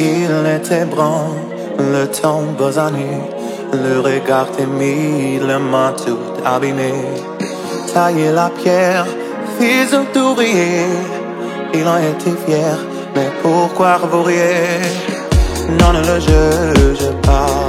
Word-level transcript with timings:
Il 0.00 0.46
était 0.46 0.84
brun, 0.84 1.30
le 1.78 2.06
temps 2.06 2.44
basané, 2.56 3.20
le 3.72 4.00
regard 4.00 4.48
timide, 4.52 5.42
le 5.42 5.58
main 5.58 5.92
tout 5.92 6.18
abîmé. 6.44 6.92
Tailler 7.92 8.30
la 8.30 8.48
pierre, 8.50 9.06
fils 9.58 9.90
d'ouvrier, 10.14 10.86
il 11.74 11.88
en 11.88 11.98
était 11.98 12.36
fier, 12.46 12.76
mais 13.16 13.30
pourquoi 13.42 13.96
revouriez? 13.96 14.82
Non, 15.80 15.92
ne 15.92 16.02
le 16.06 16.20
juge 16.20 17.10
pas, 17.22 17.68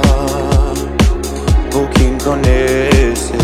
vous 1.72 1.88
qui 1.88 2.04
me 2.04 2.20
connaissez, 2.22 3.34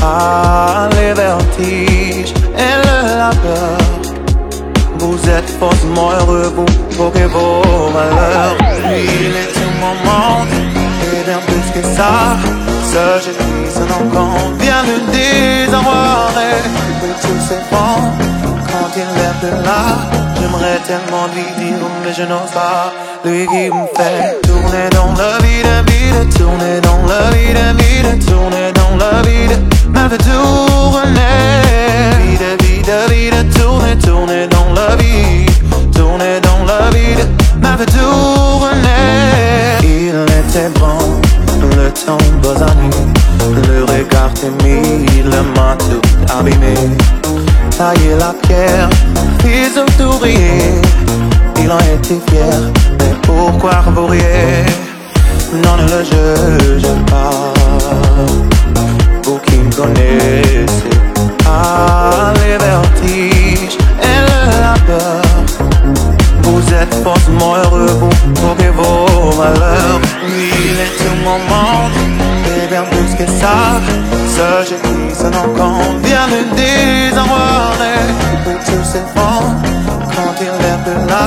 ah, 0.00 0.88
les 0.92 1.12
vertiges 1.12 2.34
Vous 4.98 5.18
êtes 5.28 5.50
faussement 5.60 6.10
heureux, 6.12 6.52
vous 6.56 7.10
que 7.10 7.26
vos 7.26 7.90
malheurs. 7.92 8.56
Il 8.90 9.36
est 9.36 9.52
tout 9.52 9.72
mon 9.80 9.94
monde, 10.08 10.48
et 11.12 11.24
bien 11.24 11.38
plus 11.46 11.80
que 11.80 11.86
ça. 11.96 12.36
Ce 12.90 13.24
j'ai 13.24 13.32
pris 13.32 13.70
son 13.74 13.88
encombre 14.00 14.52
vient 14.58 14.82
de 14.82 14.96
désarroi. 15.12 16.30
Et 16.36 17.14
tout 17.22 17.40
s'effondre 17.48 18.12
quand 18.70 18.90
il 18.96 19.08
lève 19.18 19.40
de 19.42 19.64
là. 19.64 19.82
J'aimerais 20.40 20.78
tellement 20.86 21.26
lui 21.34 21.64
dire, 21.64 21.76
mais 22.04 22.12
je 22.12 22.22
n'ose 22.22 22.50
pas. 22.54 22.92
Lui 23.24 23.46
qui 23.46 23.70
me 23.70 23.86
fait 23.96 24.40
tourner 24.42 24.88
dans 24.92 25.12
la 25.20 25.38
vie 25.44 25.62
vide, 25.86 26.27
Le 40.60 41.88
temps 41.92 42.18
basané, 42.42 42.90
le 43.68 43.84
regard 43.84 44.34
timide, 44.34 45.24
le 45.24 45.42
manteau 45.54 46.00
abîmé. 46.36 46.74
Tailler 47.76 48.16
la 48.18 48.34
pierre, 48.42 48.90
fils 49.40 49.78
d'ouvrier, 49.96 50.82
il 51.62 51.70
en 51.70 51.78
était 51.78 52.18
fier, 52.28 52.58
mais 52.98 53.14
pourquoi 53.22 53.82
revouriez 53.86 54.66
Non, 55.62 55.76
ne 55.76 55.84
le 55.84 56.02
juge 56.02 56.88
pas, 57.06 57.54
vous 59.22 59.38
qui 59.46 59.58
me 59.58 59.72
connaissez, 59.72 60.66
ah, 61.46 62.32
les 62.34 62.58
vertiges 62.58 63.78
et 64.02 64.20
le 64.26 64.60
labeur. 64.60 65.22
Vous 66.42 66.62
êtes 66.74 66.94
forcément 67.04 67.54
heureux, 67.54 67.96
vous 68.00 68.32
trouvez 68.34 68.70
vos 68.70 69.36
malheurs. 69.36 69.77
Ça. 74.36 74.64
J'ai 74.68 74.76
pris 74.76 75.14
son 75.14 75.28
encombre 75.28 75.98
vient 76.02 76.28
de 76.28 76.40
désarroi. 76.56 77.72
Tout 78.66 78.84
s'effondre 78.84 79.62
quand 80.14 80.34
il 80.40 80.52
lève 80.62 80.84
de 80.86 81.08
là. 81.08 81.26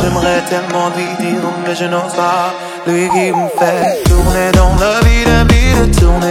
J'aimerais 0.00 0.42
tellement 0.50 0.88
lui 0.96 1.08
dire, 1.24 1.40
mais 1.66 1.74
je 1.74 1.84
n'ose 1.84 2.14
pas. 2.14 2.54
Lui 2.86 3.08
qui 3.08 3.32
me 3.32 3.48
fait 3.58 4.04
tourner 4.04 4.52
dans 4.52 4.74
la 4.84 5.00
vie 5.06 5.24
de 5.24 5.38
vie, 5.52 5.90
tourner 5.98 6.16
la 6.16 6.20
vie 6.20 6.25